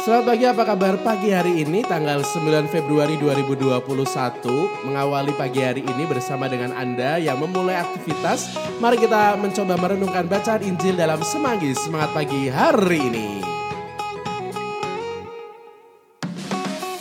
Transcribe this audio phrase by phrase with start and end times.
[0.00, 6.08] Selamat pagi, apa kabar pagi hari ini tanggal 9 Februari 2021 Mengawali pagi hari ini
[6.08, 8.56] bersama dengan Anda yang memulai aktivitas.
[8.80, 11.76] Mari kita mencoba merenungkan bacaan Injil dalam Semanggi.
[11.76, 13.59] Semangat Pagi hari ini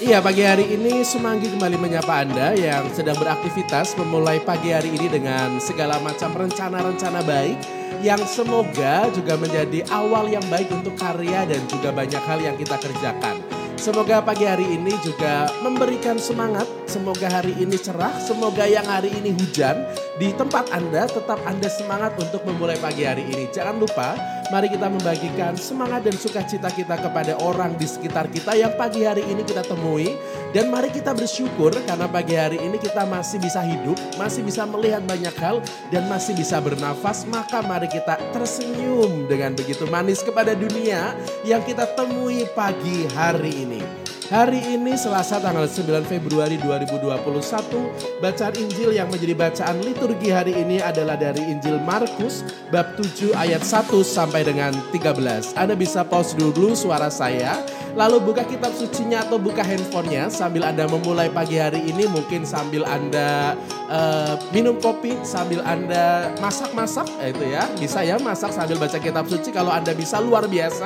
[0.10, 5.06] Iya pagi hari ini Semanggi kembali menyapa Anda yang sedang beraktivitas memulai pagi hari ini
[5.06, 7.62] dengan segala macam rencana-rencana baik
[8.02, 12.82] yang semoga juga menjadi awal yang baik untuk karya dan juga banyak hal yang kita
[12.82, 13.38] kerjakan.
[13.78, 16.66] Semoga pagi hari ini juga memberikan semangat.
[16.90, 18.12] Semoga hari ini cerah.
[18.18, 19.78] Semoga yang hari ini hujan.
[20.18, 23.46] Di tempat Anda tetap Anda semangat untuk memulai pagi hari ini.
[23.54, 24.18] Jangan lupa
[24.50, 29.22] mari kita membagikan semangat dan sukacita kita kepada orang di sekitar kita yang pagi hari
[29.26, 30.18] ini kita temui.
[30.50, 33.96] Dan mari kita bersyukur karena pagi hari ini kita masih bisa hidup.
[34.18, 35.62] Masih bisa melihat banyak hal
[35.94, 37.24] dan masih bisa bernafas.
[37.30, 41.14] Maka mari kita tersenyum dengan begitu manis kepada dunia
[41.46, 44.09] yang kita temui pagi hari ini.
[44.30, 50.78] Hari ini Selasa tanggal 9 Februari 2021, bacaan Injil yang menjadi bacaan liturgi hari ini
[50.78, 55.58] adalah dari Injil Markus bab 7 ayat 1 sampai dengan 13.
[55.58, 57.58] Anda bisa pause dulu suara saya,
[57.98, 60.30] lalu buka kitab sucinya atau buka handphonenya.
[60.30, 63.58] Sambil Anda memulai pagi hari ini mungkin sambil Anda
[63.90, 69.26] uh, minum kopi, sambil Anda masak-masak, eh, itu ya, bisa ya masak sambil baca kitab
[69.26, 69.50] suci.
[69.50, 70.86] Kalau Anda bisa luar biasa,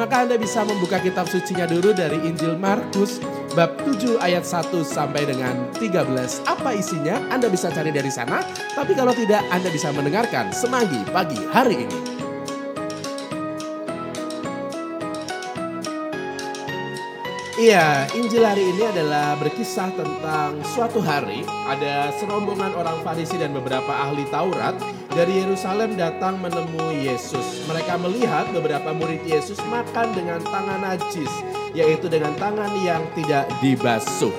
[0.00, 3.18] maka Anda bisa membuka kitab sucinya dulu dari Injil Markus Markus
[3.58, 6.46] bab 7 ayat 1 sampai dengan 13.
[6.46, 7.18] Apa isinya?
[7.26, 8.38] Anda bisa cari dari sana,
[8.78, 11.98] tapi kalau tidak Anda bisa mendengarkan semanggi pagi hari ini.
[17.58, 23.90] Iya, Injil hari ini adalah berkisah tentang suatu hari ada serombongan orang Farisi dan beberapa
[23.90, 24.78] ahli Taurat
[25.12, 27.64] dari Yerusalem datang menemui Yesus.
[27.68, 31.32] Mereka melihat beberapa murid Yesus makan dengan tangan najis
[31.76, 34.32] yaitu dengan tangan yang tidak dibasuh.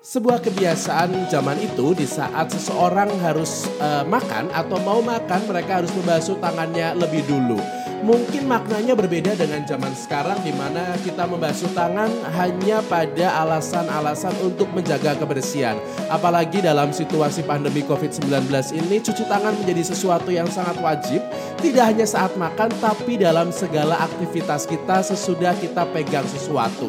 [0.00, 5.92] Sebuah kebiasaan zaman itu di saat seseorang harus uh, makan atau mau makan mereka harus
[5.92, 7.60] membasuh tangannya lebih dulu.
[8.00, 14.72] Mungkin maknanya berbeda dengan zaman sekarang di mana kita membasuh tangan hanya pada alasan-alasan untuk
[14.72, 15.76] menjaga kebersihan.
[16.08, 21.20] Apalagi dalam situasi pandemi COVID-19 ini cuci tangan menjadi sesuatu yang sangat wajib
[21.60, 26.88] tidak hanya saat makan tapi dalam segala aktivitas kita sesudah kita pegang sesuatu.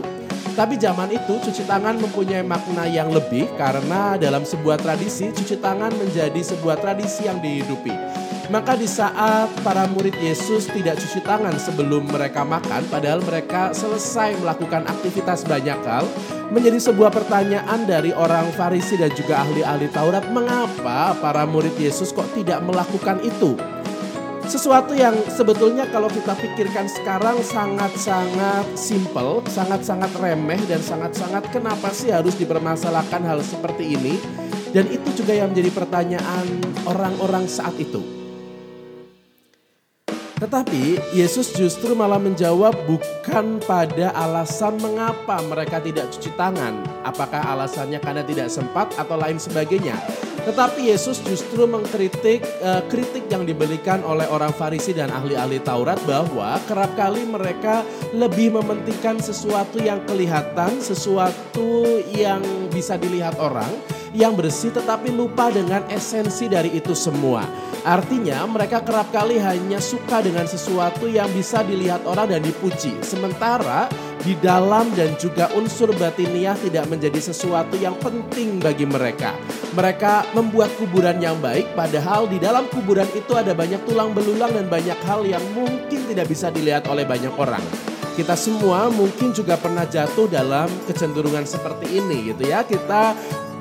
[0.55, 5.91] Tapi zaman itu cuci tangan mempunyai makna yang lebih karena dalam sebuah tradisi cuci tangan
[5.91, 8.20] menjadi sebuah tradisi yang dihidupi.
[8.51, 14.35] Maka di saat para murid Yesus tidak cuci tangan sebelum mereka makan padahal mereka selesai
[14.43, 16.03] melakukan aktivitas banyak hal,
[16.51, 22.27] menjadi sebuah pertanyaan dari orang Farisi dan juga ahli-ahli Taurat, mengapa para murid Yesus kok
[22.35, 23.55] tidak melakukan itu?
[24.51, 32.11] sesuatu yang sebetulnya kalau kita pikirkan sekarang sangat-sangat simple, sangat-sangat remeh dan sangat-sangat kenapa sih
[32.11, 34.19] harus dipermasalahkan hal seperti ini?
[34.75, 36.47] Dan itu juga yang menjadi pertanyaan
[36.83, 38.20] orang-orang saat itu.
[40.41, 46.81] Tetapi Yesus justru malah menjawab bukan pada alasan mengapa mereka tidak cuci tangan.
[47.05, 49.93] Apakah alasannya karena tidak sempat atau lain sebagainya.
[50.41, 56.57] Tetapi Yesus justru mengkritik uh, kritik yang diberikan oleh orang Farisi dan ahli-ahli Taurat bahwa
[56.65, 62.41] kerap kali mereka lebih mementingkan sesuatu yang kelihatan, sesuatu yang
[62.73, 63.69] bisa dilihat orang
[64.11, 67.43] yang bersih tetapi lupa dengan esensi dari itu semua.
[67.81, 72.93] Artinya mereka kerap kali hanya suka dengan sesuatu yang bisa dilihat orang dan dipuji.
[73.01, 73.89] Sementara
[74.21, 79.33] di dalam dan juga unsur batiniah tidak menjadi sesuatu yang penting bagi mereka.
[79.73, 84.69] Mereka membuat kuburan yang baik padahal di dalam kuburan itu ada banyak tulang belulang dan
[84.69, 87.63] banyak hal yang mungkin tidak bisa dilihat oleh banyak orang
[88.11, 92.61] kita semua mungkin juga pernah jatuh dalam kecenderungan seperti ini gitu ya.
[92.67, 93.15] Kita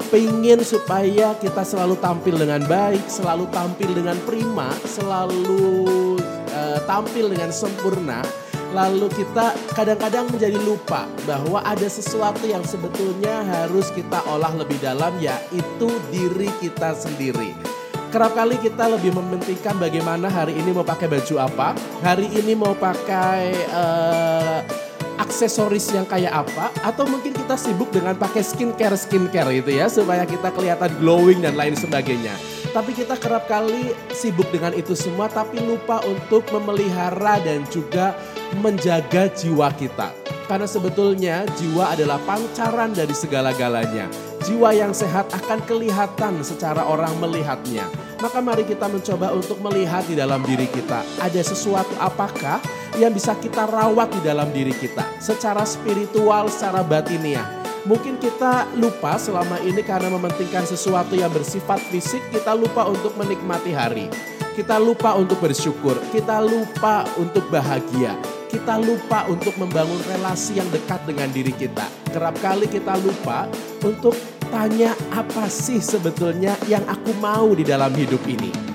[0.08, 6.16] pengen supaya kita selalu tampil dengan baik, selalu tampil dengan prima, selalu
[6.56, 8.24] uh, tampil dengan sempurna.
[8.70, 15.10] Lalu kita kadang-kadang menjadi lupa bahwa ada sesuatu yang sebetulnya harus kita olah lebih dalam
[15.18, 17.50] yaitu diri kita sendiri.
[18.14, 22.74] Kerap kali kita lebih mementingkan bagaimana hari ini mau pakai baju apa, hari ini mau
[22.74, 24.79] pakai uh,
[25.20, 30.24] aksesoris yang kayak apa atau mungkin kita sibuk dengan pakai skincare skincare gitu ya supaya
[30.24, 32.32] kita kelihatan glowing dan lain sebagainya.
[32.72, 38.16] Tapi kita kerap kali sibuk dengan itu semua tapi lupa untuk memelihara dan juga
[38.64, 40.14] menjaga jiwa kita.
[40.46, 44.10] Karena sebetulnya jiwa adalah pancaran dari segala-galanya.
[44.42, 47.86] Jiwa yang sehat akan kelihatan secara orang melihatnya.
[48.18, 51.06] Maka mari kita mencoba untuk melihat di dalam diri kita.
[51.22, 52.58] Ada sesuatu apakah
[53.00, 57.60] yang bisa kita rawat di dalam diri kita secara spiritual, secara batiniah.
[57.88, 63.72] Mungkin kita lupa selama ini karena mementingkan sesuatu yang bersifat fisik, kita lupa untuk menikmati
[63.72, 64.12] hari.
[64.52, 68.12] Kita lupa untuk bersyukur, kita lupa untuk bahagia,
[68.52, 71.88] kita lupa untuk membangun relasi yang dekat dengan diri kita.
[72.12, 73.48] Kerap kali kita lupa
[73.80, 74.12] untuk
[74.52, 78.69] tanya apa sih sebetulnya yang aku mau di dalam hidup ini.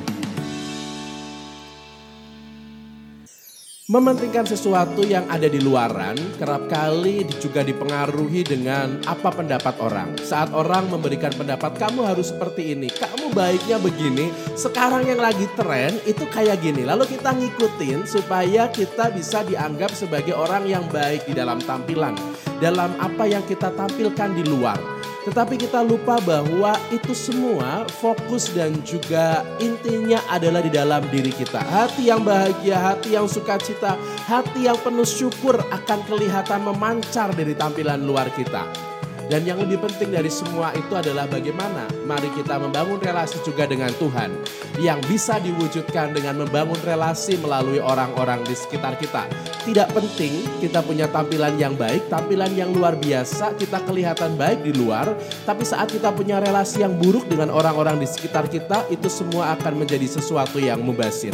[3.85, 10.17] Mementingkan sesuatu yang ada di luaran kerap kali juga dipengaruhi dengan apa pendapat orang.
[10.25, 16.01] Saat orang memberikan pendapat kamu harus seperti ini, kamu baiknya begini, sekarang yang lagi tren
[16.09, 16.81] itu kayak gini.
[16.81, 22.17] Lalu kita ngikutin supaya kita bisa dianggap sebagai orang yang baik di dalam tampilan,
[22.57, 24.94] dalam apa yang kita tampilkan di luar.
[25.25, 31.65] Tetapi kita lupa bahwa itu semua fokus dan juga intinya adalah di dalam diri kita.
[31.65, 33.97] Hati yang bahagia, hati yang sukacita,
[34.29, 38.94] hati yang penuh syukur akan kelihatan memancar dari tampilan luar kita.
[39.25, 43.89] Dan yang lebih penting dari semua itu adalah bagaimana mari kita membangun relasi juga dengan
[43.97, 44.29] Tuhan
[44.77, 49.25] yang bisa diwujudkan dengan membangun relasi melalui orang-orang di sekitar kita.
[49.65, 54.77] Tidak penting kita punya tampilan yang baik, tampilan yang luar biasa, kita kelihatan baik di
[54.77, 55.09] luar,
[55.41, 59.81] tapi saat kita punya relasi yang buruk dengan orang-orang di sekitar kita, itu semua akan
[59.81, 61.33] menjadi sesuatu yang mubasir.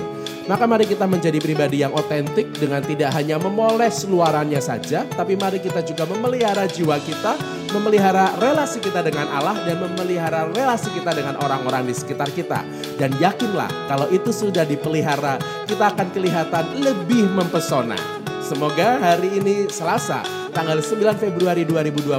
[0.49, 5.61] Maka mari kita menjadi pribadi yang otentik dengan tidak hanya memoles luarannya saja, tapi mari
[5.61, 7.37] kita juga memelihara jiwa kita,
[7.77, 12.65] memelihara relasi kita dengan Allah dan memelihara relasi kita dengan orang-orang di sekitar kita.
[12.97, 15.37] Dan yakinlah kalau itu sudah dipelihara,
[15.69, 17.97] kita akan kelihatan lebih mempesona.
[18.41, 22.11] Semoga hari ini Selasa tanggal 9 Februari 2021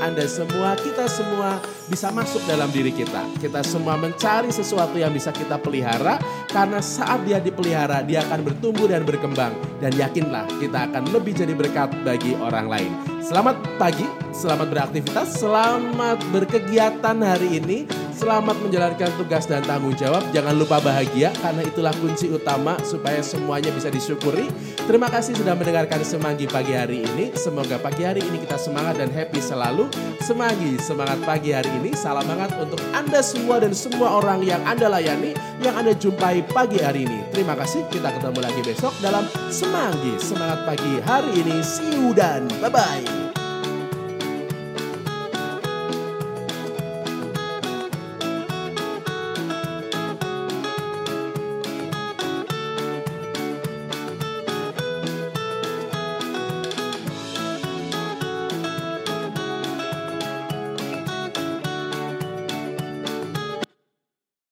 [0.00, 3.20] Anda semua, kita semua bisa masuk dalam diri kita.
[3.36, 6.16] Kita semua mencari sesuatu yang bisa kita pelihara
[6.48, 11.52] karena saat dia dipelihara dia akan bertumbuh dan berkembang dan yakinlah kita akan lebih jadi
[11.52, 12.92] berkat bagi orang lain.
[13.20, 17.78] Selamat pagi, selamat beraktivitas, selamat berkegiatan hari ini.
[18.20, 20.20] Selamat menjalankan tugas dan tanggung jawab.
[20.28, 24.52] Jangan lupa bahagia karena itulah kunci utama supaya semuanya bisa disyukuri.
[24.84, 27.32] Terima kasih sudah mendengarkan Semanggi pagi hari ini.
[27.32, 29.88] Semoga pagi hari ini kita semangat dan happy selalu.
[30.20, 31.96] Semanggi, semangat pagi hari ini.
[31.96, 35.32] Salam hangat untuk Anda semua dan semua orang yang Anda layani,
[35.64, 37.24] yang Anda jumpai pagi hari ini.
[37.32, 41.64] Terima kasih, kita ketemu lagi besok dalam Semanggi, semangat pagi hari ini.
[41.64, 43.19] See you dan bye-bye.